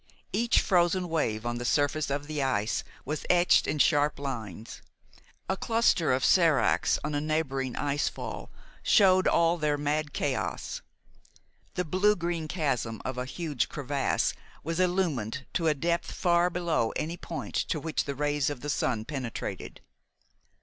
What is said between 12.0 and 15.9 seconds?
green chasm of a huge crevasse was illumined to a